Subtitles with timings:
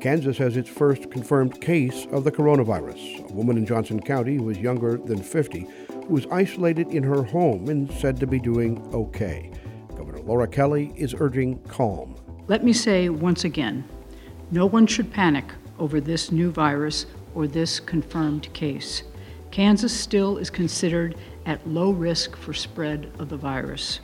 [0.00, 3.28] Kansas has its first confirmed case of the coronavirus.
[3.28, 7.22] A woman in Johnson County who is younger than 50 who was isolated in her
[7.24, 9.50] home and said to be doing okay.
[9.96, 12.14] Governor Laura Kelly is urging calm.
[12.46, 13.84] Let me say once again
[14.52, 15.44] no one should panic
[15.80, 19.02] over this new virus or this confirmed case.
[19.50, 24.00] Kansas still is considered at low risk for spread of the virus.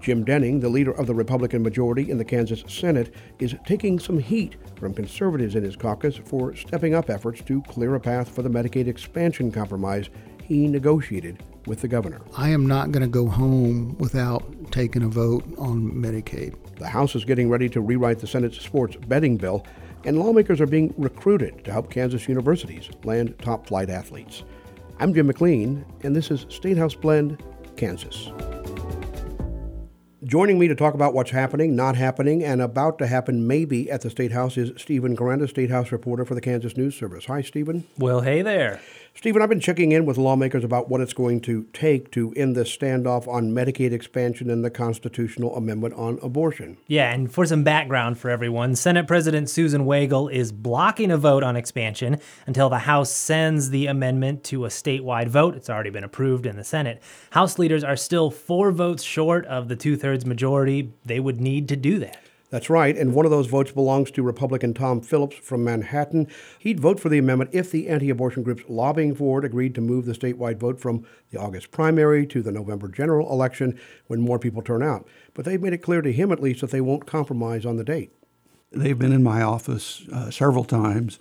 [0.00, 4.18] Jim Denning, the leader of the Republican majority in the Kansas Senate, is taking some
[4.18, 8.42] heat from conservatives in his caucus for stepping up efforts to clear a path for
[8.42, 10.08] the Medicaid expansion compromise
[10.44, 12.20] he negotiated with the governor.
[12.36, 16.54] I am not going to go home without taking a vote on Medicaid.
[16.76, 19.66] The House is getting ready to rewrite the Senate's sports betting bill,
[20.04, 24.44] and lawmakers are being recruited to help Kansas universities land top flight athletes.
[25.00, 27.42] I'm Jim McLean, and this is State House Blend,
[27.76, 28.30] Kansas.
[30.28, 34.02] Joining me to talk about what's happening, not happening, and about to happen maybe at
[34.02, 37.24] the State House is Stephen Koranda, State House reporter for the Kansas News Service.
[37.24, 37.84] Hi, Stephen.
[37.96, 38.82] Well, hey there.
[39.18, 42.54] Stephen, I've been checking in with lawmakers about what it's going to take to end
[42.54, 46.76] this standoff on Medicaid expansion and the constitutional amendment on abortion.
[46.86, 51.42] Yeah, and for some background for everyone, Senate President Susan Wagle is blocking a vote
[51.42, 55.56] on expansion until the House sends the amendment to a statewide vote.
[55.56, 57.02] It's already been approved in the Senate.
[57.30, 61.68] House leaders are still four votes short of the two thirds majority they would need
[61.70, 62.27] to do that.
[62.50, 66.26] That's right, and one of those votes belongs to Republican Tom Phillips from Manhattan.
[66.58, 69.82] He'd vote for the amendment if the anti abortion groups lobbying for it agreed to
[69.82, 74.38] move the statewide vote from the August primary to the November general election when more
[74.38, 75.06] people turn out.
[75.34, 77.84] But they've made it clear to him, at least, that they won't compromise on the
[77.84, 78.12] date.
[78.72, 81.18] They've been in my office uh, several times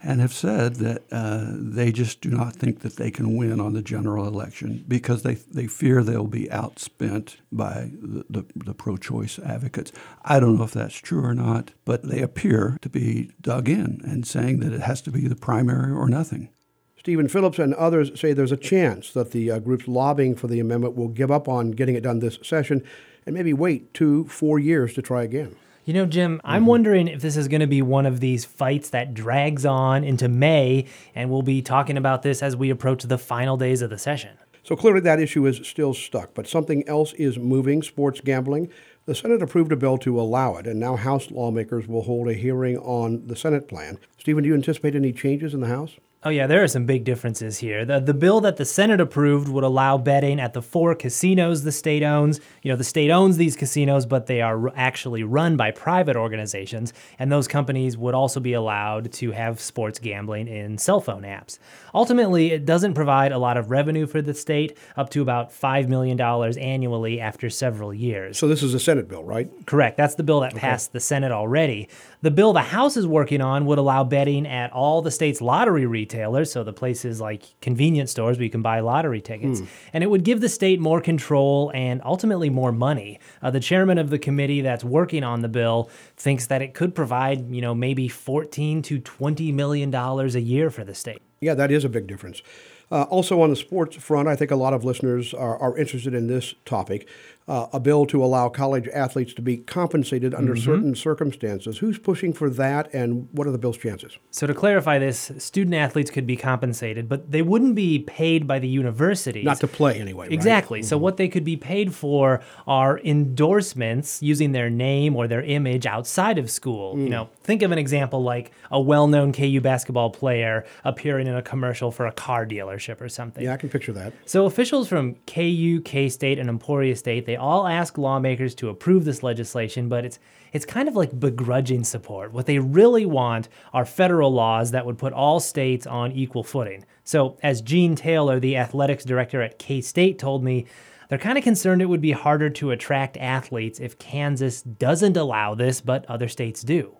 [0.00, 3.72] and have said that uh, they just do not think that they can win on
[3.72, 8.96] the general election because they, they fear they'll be outspent by the, the, the pro
[8.96, 9.90] choice advocates.
[10.24, 14.00] I don't know if that's true or not, but they appear to be dug in
[14.04, 16.50] and saying that it has to be the primary or nothing.
[16.96, 20.60] Stephen Phillips and others say there's a chance that the uh, groups lobbying for the
[20.60, 22.84] amendment will give up on getting it done this session
[23.26, 25.56] and maybe wait two, four years to try again.
[25.88, 26.68] You know, Jim, I'm mm-hmm.
[26.68, 30.28] wondering if this is going to be one of these fights that drags on into
[30.28, 30.84] May,
[31.14, 34.36] and we'll be talking about this as we approach the final days of the session.
[34.62, 38.70] So clearly, that issue is still stuck, but something else is moving sports gambling.
[39.06, 42.34] The Senate approved a bill to allow it, and now House lawmakers will hold a
[42.34, 43.98] hearing on the Senate plan.
[44.18, 45.96] Stephen, do you anticipate any changes in the House?
[46.24, 47.84] Oh yeah, there are some big differences here.
[47.84, 51.70] The the bill that the Senate approved would allow betting at the four casinos the
[51.70, 52.40] state owns.
[52.64, 56.92] You know, the state owns these casinos, but they are actually run by private organizations,
[57.20, 61.60] and those companies would also be allowed to have sports gambling in cell phone apps.
[61.94, 65.88] Ultimately, it doesn't provide a lot of revenue for the state, up to about 5
[65.88, 68.36] million dollars annually after several years.
[68.36, 69.48] So this is a Senate bill, right?
[69.66, 69.96] Correct.
[69.96, 70.60] That's the bill that okay.
[70.60, 71.88] passed the Senate already.
[72.22, 75.86] The bill the House is working on would allow betting at all the state's lottery
[76.08, 79.66] retailers, so the places like convenience stores where you can buy lottery tickets, hmm.
[79.92, 83.20] and it would give the state more control and ultimately more money.
[83.42, 86.94] Uh, the chairman of the committee that's working on the bill thinks that it could
[86.94, 91.20] provide, you know, maybe 14 to 20 million dollars a year for the state.
[91.40, 92.42] Yeah, that is a big difference.
[92.90, 96.14] Uh, also, on the sports front, I think a lot of listeners are, are interested
[96.14, 97.06] in this topic
[97.48, 100.64] uh, a bill to allow college athletes to be compensated under mm-hmm.
[100.64, 101.78] certain circumstances.
[101.78, 104.18] Who's pushing for that, and what are the bill's chances?
[104.30, 108.58] So, to clarify this, student athletes could be compensated, but they wouldn't be paid by
[108.58, 109.42] the university.
[109.42, 110.28] Not to play, anyway.
[110.30, 110.80] Exactly.
[110.80, 110.84] Right?
[110.84, 111.04] So, mm-hmm.
[111.04, 116.36] what they could be paid for are endorsements using their name or their image outside
[116.36, 116.96] of school.
[116.96, 117.04] Mm.
[117.04, 121.34] You know, think of an example like a well known KU basketball player appearing in
[121.34, 123.42] a commercial for a car dealership or something.
[123.42, 124.12] Yeah, I can picture that.
[124.26, 129.04] So, officials from KU, K State, and Emporia State, they all ask lawmakers to approve
[129.04, 130.18] this legislation, but it's
[130.52, 132.32] it's kind of like begrudging support.
[132.32, 136.84] What they really want are federal laws that would put all states on equal footing.
[137.04, 140.66] So, as Gene Taylor, the athletics director at K State, told me,
[141.08, 145.54] they're kind of concerned it would be harder to attract athletes if Kansas doesn't allow
[145.54, 146.94] this, but other states do.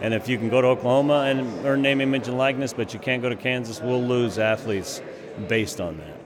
[0.00, 3.00] And if you can go to Oklahoma and earn name, image, and likeness, but you
[3.00, 5.02] can't go to Kansas, we'll lose athletes
[5.48, 6.17] based on that.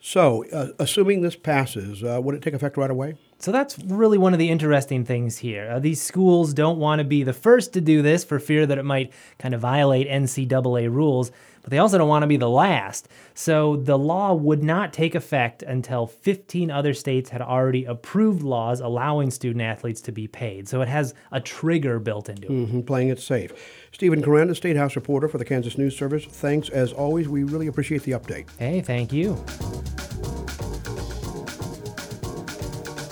[0.00, 3.16] So, uh, assuming this passes, uh, would it take effect right away?
[3.40, 5.70] So that's really one of the interesting things here.
[5.70, 8.76] Uh, these schools don't want to be the first to do this for fear that
[8.76, 11.32] it might kind of violate NCAA rules,
[11.62, 13.08] but they also don't want to be the last.
[13.32, 18.80] So the law would not take effect until 15 other states had already approved laws
[18.80, 20.68] allowing student athletes to be paid.
[20.68, 22.50] So it has a trigger built into it.
[22.50, 23.52] Mm-hmm, playing it safe.
[23.90, 26.26] Stephen Koranda, State House reporter for the Kansas News Service.
[26.26, 27.26] Thanks as always.
[27.26, 28.48] We really appreciate the update.
[28.58, 29.42] Hey, thank you.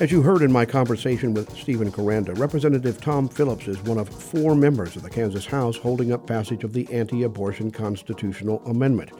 [0.00, 4.08] As you heard in my conversation with Stephen Koranda, Representative Tom Phillips is one of
[4.08, 9.10] four members of the Kansas House holding up passage of the anti abortion constitutional amendment.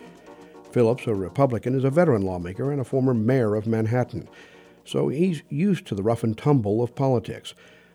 [0.71, 4.29] Phillips, a Republican, is a veteran lawmaker and a former mayor of Manhattan,
[4.85, 7.55] so he's used to the rough and tumble of politics.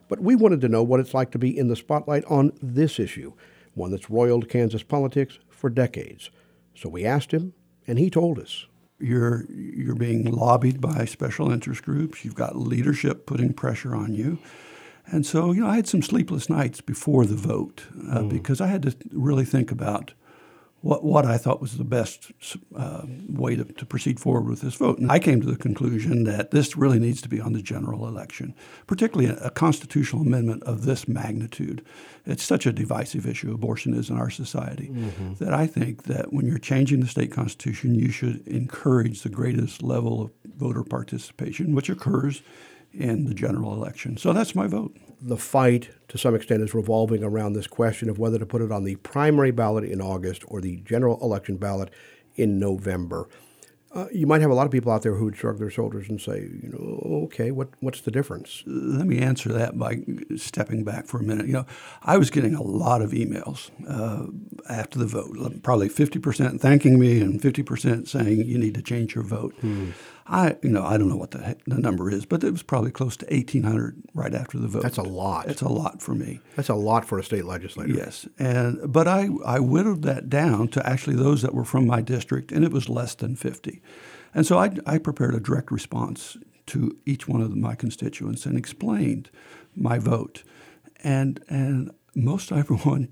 [0.09, 2.99] But we wanted to know what it's like to be in the spotlight on this
[2.99, 3.31] issue,
[3.75, 6.31] one that's roiled Kansas politics for decades.
[6.75, 7.53] So we asked him,
[7.87, 8.65] and he told us
[8.99, 12.23] you're you're being lobbied by special interest groups.
[12.23, 14.39] You've got leadership putting pressure on you,
[15.07, 18.29] and so you know I had some sleepless nights before the vote uh, mm.
[18.29, 20.13] because I had to really think about
[20.83, 22.29] what, what I thought was the best
[22.75, 24.99] uh, way to, to, proceed forward with this vote.
[24.99, 28.05] And I came to the conclusion that this really needs to be on the general
[28.05, 28.53] election,
[28.85, 31.85] particularly a, a, constitutional amendment of this magnitude.
[32.25, 35.35] It's such a divisive issue, abortion is in our society, mm-hmm.
[35.35, 39.83] that I think that when you're changing the state constitution, you should encourage the greatest
[39.83, 42.41] level of voter participation, which occurs
[42.91, 44.17] in the general election.
[44.17, 44.97] So that's my vote.
[45.25, 48.73] The fight, to some extent, is revolving around this question of whether to put it
[48.73, 51.91] on the primary ballot in August or the general election ballot
[52.35, 53.29] in November.
[53.93, 56.09] Uh, you might have a lot of people out there who would shrug their shoulders
[56.09, 58.63] and say, you know, okay, what, what's the difference?
[58.65, 59.99] Let me answer that by
[60.35, 61.45] stepping back for a minute.
[61.45, 61.65] You know,
[62.01, 64.25] I was getting a lot of emails uh,
[64.67, 69.23] after the vote, probably 50% thanking me and 50% saying you need to change your
[69.23, 69.53] vote.
[69.61, 69.91] Hmm.
[70.25, 72.91] I, you know, I don't know what the, the number is, but it was probably
[72.91, 74.83] close to 1,800 right after the vote.
[74.83, 75.49] That's a lot.
[75.49, 76.39] It's a lot for me.
[76.55, 77.93] That's a lot for a state legislator.
[77.93, 82.01] Yes, and but I, I whittled that down to actually those that were from my
[82.01, 83.81] district, and it was less than 50.
[84.33, 86.37] And so I, I prepared a direct response
[86.67, 89.29] to each one of my constituents and explained
[89.75, 90.43] my vote,
[91.03, 93.09] and and most everyone,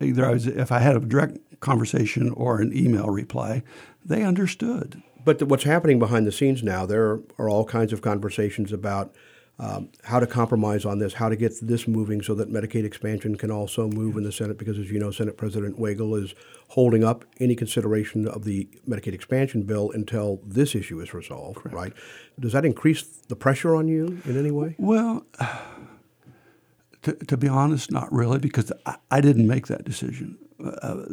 [0.00, 3.62] either I was, if I had a direct conversation or an email reply,
[4.04, 5.02] they understood.
[5.26, 9.12] But what's happening behind the scenes now, there are all kinds of conversations about
[9.58, 13.34] um, how to compromise on this, how to get this moving so that Medicaid expansion
[13.34, 16.36] can also move in the Senate, because as you know, Senate President Wagle is
[16.68, 21.74] holding up any consideration of the Medicaid expansion bill until this issue is resolved, Correct.
[21.74, 21.92] right?
[22.38, 24.76] Does that increase the pressure on you in any way?
[24.78, 25.26] Well,
[27.02, 31.04] to, to be honest, not really, because I, I didn't make that decision uh,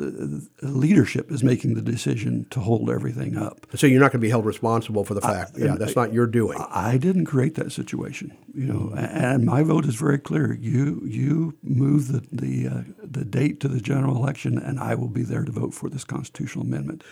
[0.61, 3.65] leadership is making the decision to hold everything up.
[3.75, 5.53] So you're not going to be held responsible for the fact.
[5.55, 6.57] I, yeah, that's not your doing.
[6.69, 8.93] I didn't create that situation, you know.
[8.95, 10.53] And my vote is very clear.
[10.53, 15.09] You you move the the uh, the date to the general election, and I will
[15.09, 17.03] be there to vote for this constitutional amendment.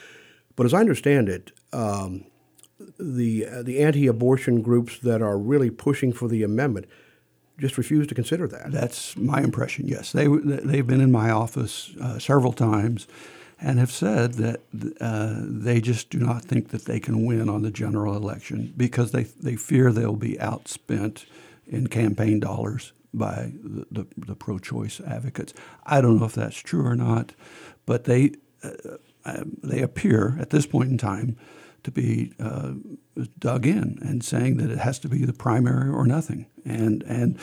[0.55, 1.51] But as I understand it.
[1.73, 2.25] Um,
[2.99, 6.87] the uh, the anti-abortion groups that are really pushing for the amendment
[7.57, 8.71] just refuse to consider that.
[8.71, 9.87] That's my impression.
[9.87, 13.07] Yes, they they've been in my office uh, several times,
[13.59, 14.61] and have said that
[14.99, 19.11] uh, they just do not think that they can win on the general election because
[19.11, 21.25] they they fear they'll be outspent
[21.67, 25.53] in campaign dollars by the, the, the pro-choice advocates.
[25.85, 27.33] I don't know if that's true or not,
[27.85, 28.31] but they
[28.63, 28.71] uh,
[29.25, 31.37] um, they appear at this point in time
[31.83, 32.73] to be uh,
[33.39, 36.45] dug in and saying that it has to be the primary or nothing.
[36.65, 37.39] And and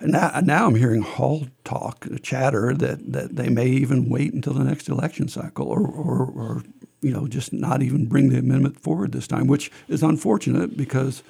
[0.00, 4.64] now, now I'm hearing hall talk, chatter that, that they may even wait until the
[4.64, 6.62] next election cycle or, or, or
[7.00, 11.22] you know just not even bring the amendment forward this time, which is unfortunate because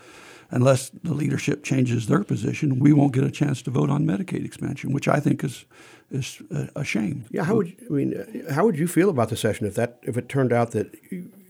[0.50, 4.44] unless the leadership changes their position, we won't get a chance to vote on Medicaid
[4.44, 5.64] expansion, which I think is
[6.10, 6.40] is
[6.76, 7.24] a shame.
[7.30, 8.44] Yeah, how would you, I mean?
[8.50, 10.94] How would you feel about the session if that if it turned out that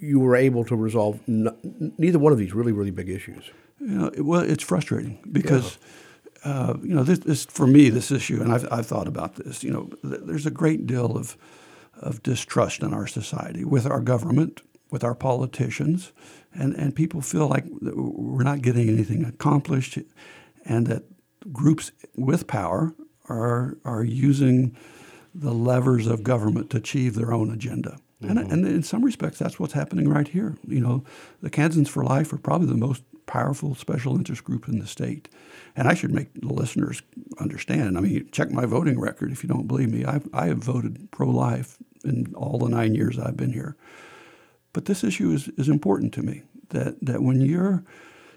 [0.01, 3.51] you were able to resolve n- neither one of these really really big issues?
[3.81, 5.79] You know, it, well, it's frustrating because.
[5.81, 5.89] Yeah.
[6.45, 9.65] Uh, you know, this, this, for me, this issue, and I've, I've thought about this.
[9.65, 11.37] You know, th- there's a great deal of
[12.01, 16.13] of distrust in our society with our government, with our politicians,
[16.59, 19.99] and and people feel like we're not getting anything accomplished,
[20.65, 21.05] and that
[21.53, 22.95] groups with power
[23.29, 24.77] are are using
[25.35, 27.99] the levers of government to achieve their own agenda.
[28.23, 28.39] Mm-hmm.
[28.39, 30.57] And, and in some respects, that's what's happening right here.
[30.67, 31.05] You know,
[31.43, 35.29] the Kansans for Life are probably the most powerful special interest group in the state.
[35.75, 37.03] And I should make the listeners
[37.39, 37.99] understand.
[37.99, 40.05] I mean, check my voting record if you don't believe me.
[40.05, 43.77] I've, I have voted pro life in all the nine years I've been here.
[44.77, 47.83] But this issue is, is important to me that, that when you're,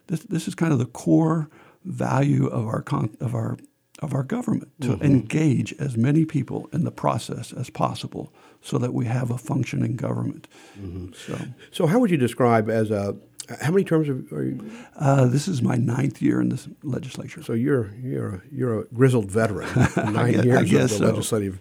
[0.08, 1.50] this, this is kind of the core
[1.84, 3.58] value of our, con, of our
[4.02, 5.04] of our government to mm-hmm.
[5.04, 9.98] engage as many people in the process as possible so that we have a functioning
[9.98, 10.48] government.
[10.80, 11.12] Mm-hmm.
[11.12, 11.38] So,
[11.72, 13.18] so how would you describe as a
[13.60, 14.72] how many terms are you?
[14.96, 17.44] Uh, this is my ninth year in this legislature.
[17.44, 19.68] So you're you're a, you're a grizzled veteran,
[20.14, 21.06] nine guess, years of the so.
[21.06, 21.60] legislative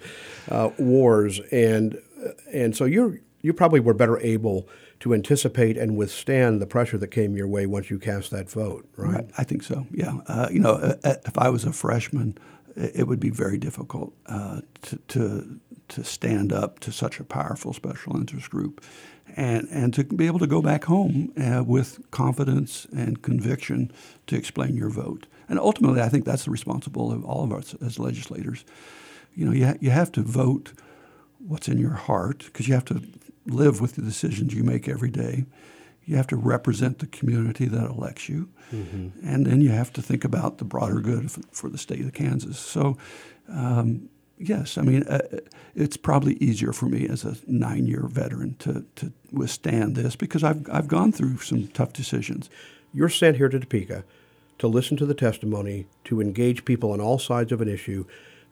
[0.49, 2.01] uh, wars, and
[2.53, 4.69] and so you're you probably were better able
[5.01, 8.89] to anticipate and withstand the pressure that came your way once you cast that vote,
[8.97, 9.27] right?
[9.39, 9.87] I think so.
[9.93, 10.19] Yeah.
[10.27, 12.37] Uh, you know, uh, uh, if I was a freshman,
[12.77, 17.73] it would be very difficult uh, to, to to stand up to such a powerful
[17.73, 18.85] special interest group,
[19.37, 23.91] and and to be able to go back home uh, with confidence and conviction
[24.27, 25.27] to explain your vote.
[25.49, 28.65] And ultimately, I think that's the responsibility of all of us as legislators.
[29.35, 30.73] You know, you ha- you have to vote
[31.39, 33.03] what's in your heart because you have to
[33.49, 35.45] live with the decisions you make every day.
[36.05, 39.09] You have to represent the community that elects you, mm-hmm.
[39.23, 42.59] and then you have to think about the broader good for the state of Kansas.
[42.59, 42.97] So,
[43.49, 45.21] um, yes, I mean, uh,
[45.75, 50.67] it's probably easier for me as a nine-year veteran to, to withstand this because I've
[50.71, 52.49] I've gone through some tough decisions.
[52.95, 54.05] You're sent here to Topeka
[54.59, 58.05] to listen to the testimony, to engage people on all sides of an issue,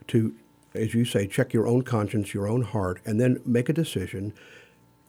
[0.09, 0.35] to,
[0.75, 4.33] as you say, check your own conscience, your own heart, and then make a decision,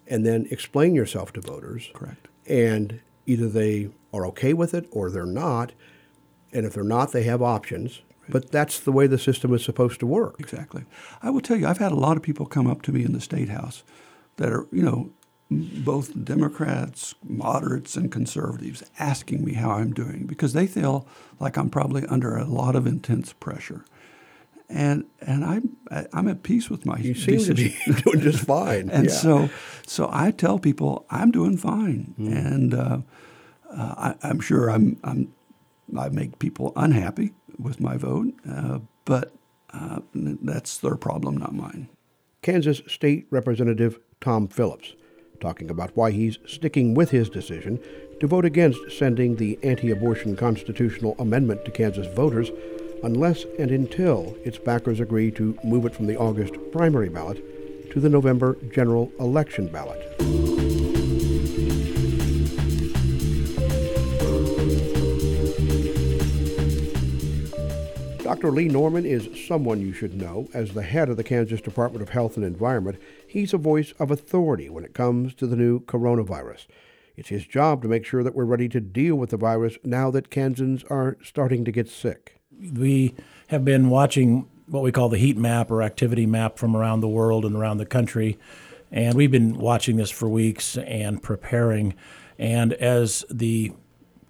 [0.09, 1.89] and then explain yourself to voters.
[1.93, 5.73] Correct and either they are okay with it or they're not.
[6.53, 8.01] And if they're not, they have options.
[8.29, 10.35] But that's the way the system is supposed to work.
[10.39, 10.83] Exactly.
[11.21, 13.13] I will tell you, I've had a lot of people come up to me in
[13.13, 13.83] the state house
[14.35, 15.11] that are, you know,
[15.49, 21.07] both Democrats, moderates, and conservatives asking me how I'm doing because they feel
[21.39, 23.85] like I'm probably under a lot of intense pressure
[24.69, 25.77] and and I'm
[26.13, 26.97] I'm at peace with my.
[26.97, 28.89] You seem to be doing just fine.
[28.89, 29.11] and yeah.
[29.11, 29.49] so
[29.85, 32.27] so I tell people I'm doing fine, mm.
[32.27, 32.99] and uh,
[33.71, 35.33] uh, I, am sure I'm I'm
[35.97, 39.33] I make people unhappy with my vote, uh, but
[39.73, 41.89] uh, that's their problem, not mine.
[42.41, 44.95] Kansas State Representative Tom Phillips
[45.39, 47.79] talking about why he's sticking with his decision
[48.19, 52.51] to vote against sending the anti-abortion constitutional amendment to Kansas voters
[53.03, 57.43] unless and until its backers agree to move it from the August primary ballot
[57.91, 60.01] to the November general election ballot.
[68.23, 68.51] Dr.
[68.51, 70.49] Lee Norman is someone you should know.
[70.53, 74.11] As the head of the Kansas Department of Health and Environment, he's a voice of
[74.11, 76.67] authority when it comes to the new coronavirus.
[77.15, 80.11] It's his job to make sure that we're ready to deal with the virus now
[80.11, 83.15] that Kansans are starting to get sick we
[83.47, 87.07] have been watching what we call the heat map or activity map from around the
[87.07, 88.37] world and around the country.
[88.91, 91.93] And we've been watching this for weeks and preparing.
[92.37, 93.73] And as the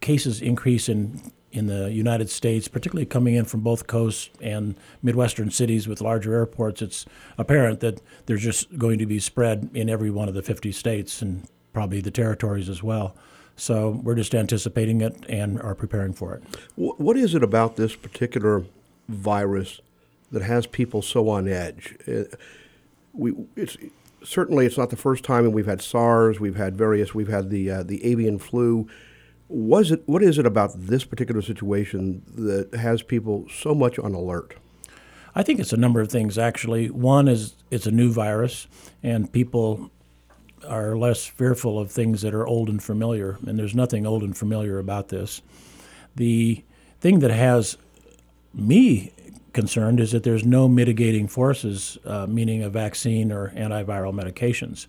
[0.02, 5.50] cases increase in in the United States, particularly coming in from both coasts and Midwestern
[5.50, 7.06] cities with larger airports, it's
[7.38, 11.22] apparent that there's just going to be spread in every one of the 50 states
[11.22, 13.16] and probably the territories as well.
[13.58, 16.44] So we're just anticipating it and are preparing for it.
[16.76, 18.64] What is it about this particular
[19.10, 19.82] virus
[20.32, 21.98] that has people so on edge?
[22.08, 22.24] Uh,
[23.14, 23.76] we, it's,
[24.24, 27.50] certainly, it's not the first time, and we've had SARS, we've had various, we've had
[27.50, 28.88] the uh, the avian flu.
[29.50, 30.04] Was it?
[30.06, 34.54] What is it about this particular situation that has people so much on alert?
[35.34, 36.90] I think it's a number of things actually.
[36.90, 38.68] One is it's a new virus,
[39.02, 39.90] and people
[40.66, 44.38] are less fearful of things that are old and familiar, and there's nothing old and
[44.38, 45.42] familiar about this.
[46.16, 46.64] The
[47.00, 47.78] thing that has
[48.54, 49.14] me
[49.54, 54.88] concerned is that there's no mitigating forces, uh, meaning a vaccine or antiviral medications.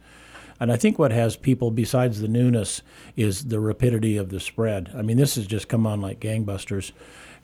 [0.61, 2.83] And I think what has people, besides the newness,
[3.17, 4.91] is the rapidity of the spread.
[4.97, 6.93] I mean, this has just come on like gangbusters.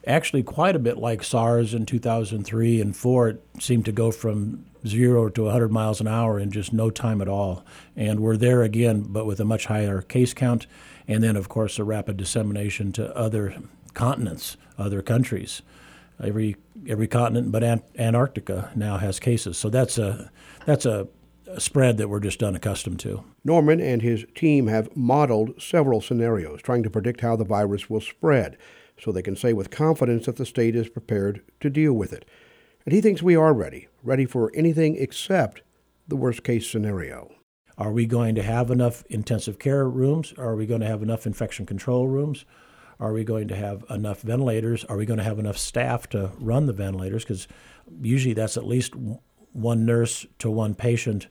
[0.07, 4.65] Actually, quite a bit like SARS in 2003 and 4, it seemed to go from
[4.85, 7.65] zero to 100 miles an hour in just no time at all.
[7.95, 10.67] And we're there again, but with a much higher case count.
[11.07, 13.55] And then, of course, a rapid dissemination to other
[13.93, 15.61] continents, other countries.
[16.23, 16.55] Every
[16.87, 19.57] every continent but Ant- Antarctica now has cases.
[19.57, 20.31] So that's a
[20.65, 21.07] that's a
[21.57, 23.23] spread that we're just unaccustomed to.
[23.43, 28.01] Norman and his team have modeled several scenarios trying to predict how the virus will
[28.01, 28.57] spread
[28.99, 32.25] so they can say with confidence that the state is prepared to deal with it.
[32.85, 35.61] And he thinks we are ready, ready for anything except
[36.07, 37.31] the worst case scenario.
[37.77, 40.33] Are we going to have enough intensive care rooms?
[40.37, 42.45] Are we going to have enough infection control rooms?
[42.99, 44.85] Are we going to have enough ventilators?
[44.85, 47.23] Are we going to have enough staff to run the ventilators?
[47.23, 47.47] Because
[48.01, 48.93] usually that's at least
[49.51, 51.27] one nurse to one patient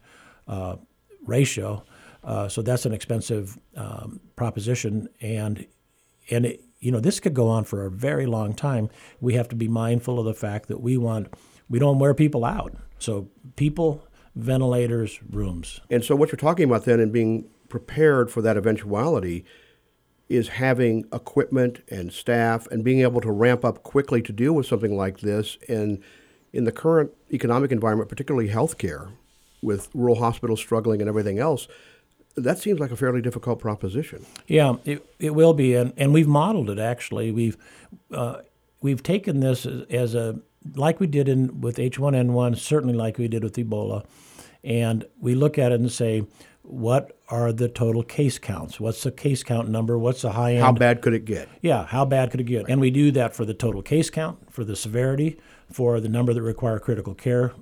[0.47, 0.77] uh,
[1.25, 1.83] ratio.
[2.23, 5.67] Uh, so that's an expensive um, proposition, and
[6.31, 8.91] and it, you know, this could go on for a very long time.
[9.19, 11.33] We have to be mindful of the fact that we want,
[11.69, 12.77] we don't wear people out.
[12.99, 15.81] So people, ventilators, rooms.
[15.91, 19.47] And so what you're talking about then and being prepared for that eventuality
[20.29, 24.67] is having equipment and staff and being able to ramp up quickly to deal with
[24.67, 25.57] something like this.
[25.69, 26.03] And
[26.53, 29.11] in the current economic environment, particularly healthcare,
[29.63, 31.67] with rural hospitals struggling and everything else,
[32.37, 34.25] that seems like a fairly difficult proposition.
[34.47, 37.31] Yeah, it, it will be, and, and we've modeled it actually.
[37.31, 37.57] We've
[38.13, 38.41] uh,
[38.81, 40.41] we've taken this as, as, a
[40.75, 44.05] like we did in with H1N1, certainly like we did with Ebola,
[44.63, 46.27] and we look at it and say,
[46.63, 48.81] what are the total case counts?
[48.81, 49.99] What's the case count number?
[49.99, 50.63] What's the high end?
[50.63, 51.49] How bad could it get?
[51.61, 52.65] Yeah, how bad could it get?
[52.65, 52.73] Right.
[52.73, 55.39] And we do that for the total case count, for the severity,
[55.71, 57.53] for the number that require critical care,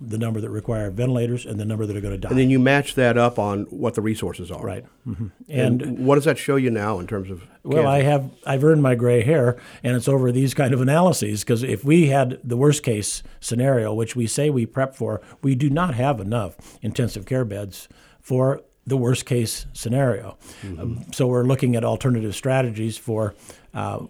[0.00, 2.30] the number that require ventilators, and the number that are going to die.
[2.30, 4.64] And then you match that up on what the resources are.
[4.64, 4.84] Right.
[5.06, 5.26] Mm-hmm.
[5.48, 7.46] And, and, what does that show you now in terms of?
[7.62, 11.44] Well, I have I've earned my gray hair, and it's over these kind of analyses
[11.44, 15.54] because if we had the worst case scenario, which we say we prep for, we
[15.54, 17.88] do not have enough intensive care beds
[18.20, 20.38] for the worst case scenario.
[20.62, 20.80] Mm-hmm.
[20.80, 23.34] Um, so we're looking at alternative strategies for
[23.74, 24.06] uh,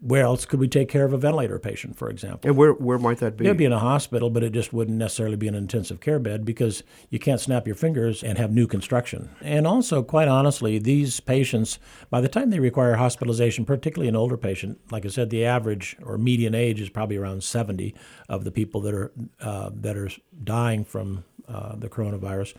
[0.00, 2.48] where else could we take care of a ventilator patient, for example?
[2.48, 3.46] And where, where might that be?
[3.46, 6.44] It'd be in a hospital, but it just wouldn't necessarily be an intensive care bed
[6.44, 9.30] because you can't snap your fingers and have new construction.
[9.40, 11.78] And also, quite honestly, these patients,
[12.10, 15.96] by the time they require hospitalization, particularly an older patient, like I said, the average
[16.02, 17.94] or median age is probably around 70
[18.28, 20.10] of the people that are uh, that are
[20.44, 22.54] dying from uh, the coronavirus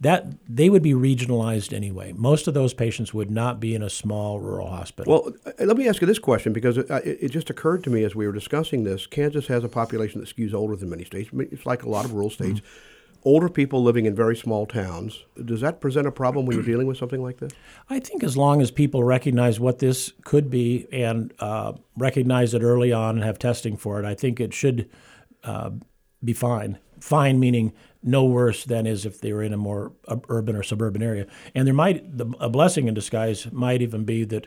[0.00, 2.12] that they would be regionalized anyway.
[2.12, 5.12] Most of those patients would not be in a small rural hospital.
[5.24, 7.90] Well, uh, let me ask you this question because it, uh, it, just occurred to
[7.90, 9.06] me as we were discussing this.
[9.06, 11.30] Kansas has a population that skews older than many states.
[11.34, 12.60] It's like a lot of rural states.
[12.60, 13.18] Mm-hmm.
[13.24, 15.24] Older people living in very small towns.
[15.44, 17.50] Does that present a problem when you're dealing with something like this?
[17.90, 22.62] I think as long as people recognize what this could be and uh, recognize it
[22.62, 24.88] early on and have testing for it, I think it should
[25.42, 25.70] uh,
[26.22, 26.78] be fine.
[27.00, 30.62] Fine meaning no worse than is if they were in a more uh, urban or
[30.62, 31.26] suburban area.
[31.54, 34.46] And there might the, a blessing in disguise might even be that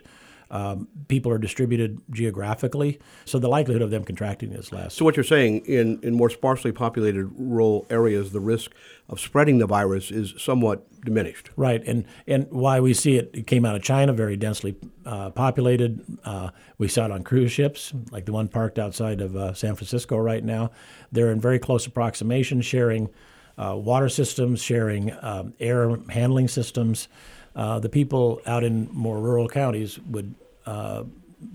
[0.52, 4.94] um, people are distributed geographically, so the likelihood of them contracting is less.
[4.94, 8.70] So what you're saying in in more sparsely populated rural areas, the risk
[9.08, 11.48] of spreading the virus is somewhat diminished.
[11.56, 15.30] Right, and and why we see it, it came out of China, very densely uh,
[15.30, 16.04] populated.
[16.22, 19.74] Uh, we saw it on cruise ships, like the one parked outside of uh, San
[19.74, 20.70] Francisco right now.
[21.10, 23.08] They're in very close approximation, sharing
[23.56, 27.08] uh, water systems, sharing um, air handling systems.
[27.54, 30.34] Uh, the people out in more rural counties would
[30.66, 31.04] uh,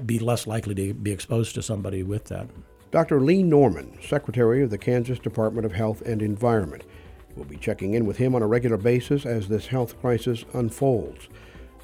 [0.05, 2.47] be less likely to be exposed to somebody with that.
[2.91, 3.19] Dr.
[3.19, 6.83] Lee Norman, Secretary of the Kansas Department of Health and Environment.
[7.35, 11.27] We'll be checking in with him on a regular basis as this health crisis unfolds.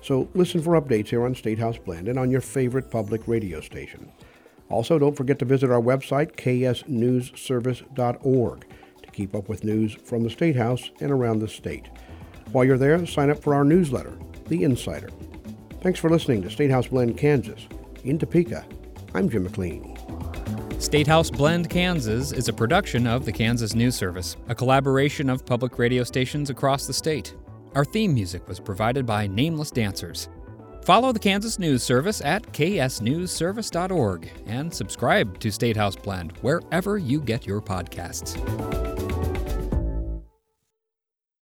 [0.02, 3.62] So listen for updates here on State House Blend and on your favorite public radio
[3.62, 4.12] station.
[4.69, 8.65] Also, don't forget to visit our website, ksnewsservice.org
[9.04, 11.89] to keep up with news from the State House and around the state.
[12.53, 14.15] While you're there, sign up for our newsletter,
[14.47, 15.09] The Insider.
[15.81, 17.67] Thanks for listening to Statehouse Blend Kansas.
[18.03, 18.63] In Topeka,
[19.15, 19.97] I'm Jim McLean.
[20.77, 25.79] Statehouse Blend Kansas is a production of the Kansas News Service, a collaboration of public
[25.79, 27.35] radio stations across the state.
[27.73, 30.29] Our theme music was provided by Nameless Dancers.
[30.83, 37.47] Follow the Kansas News Service at ksnewsservice.org and subscribe to Statehouse Blend wherever you get
[37.47, 38.92] your podcasts.